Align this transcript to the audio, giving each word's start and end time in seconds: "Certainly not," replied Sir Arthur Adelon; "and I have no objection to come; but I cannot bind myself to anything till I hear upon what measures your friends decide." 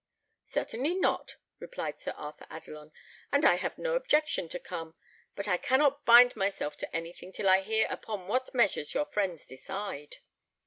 "Certainly 0.45 0.95
not," 0.95 1.35
replied 1.59 1.99
Sir 1.99 2.13
Arthur 2.17 2.47
Adelon; 2.49 2.91
"and 3.31 3.45
I 3.45 3.57
have 3.57 3.77
no 3.77 3.93
objection 3.93 4.49
to 4.49 4.57
come; 4.59 4.95
but 5.35 5.47
I 5.47 5.57
cannot 5.57 6.05
bind 6.05 6.35
myself 6.35 6.75
to 6.77 6.95
anything 6.95 7.31
till 7.31 7.47
I 7.47 7.61
hear 7.61 7.85
upon 7.87 8.27
what 8.27 8.51
measures 8.55 8.95
your 8.95 9.05
friends 9.05 9.45
decide." 9.45 10.15